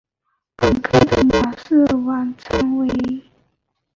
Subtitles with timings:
[0.57, 3.21] 本科的鸟是晚成雏。